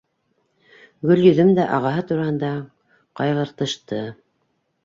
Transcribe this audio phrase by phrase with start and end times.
[1.11, 2.49] Гөлйөҙөм дә ағаһы тураһында
[3.21, 4.05] ҡайғыртышты.